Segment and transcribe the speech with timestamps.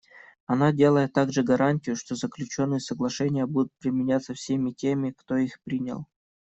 [0.47, 6.07] Оно дает также гарантию, что заключенные соглашения будут применяться всеми теми, кто их принял.